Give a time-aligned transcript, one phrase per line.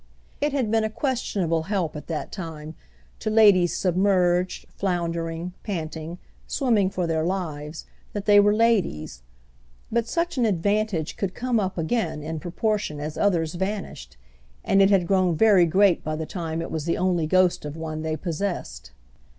[0.41, 2.73] It had been a questionable help, at that time,
[3.19, 9.21] to ladies submerged, floundering, panting, swimming for their lives, that they were ladies;
[9.91, 14.17] but such an advantage could come up again in proportion as others vanished,
[14.63, 17.77] and it had grown very great by the time it was the only ghost of
[17.77, 18.89] one they possessed.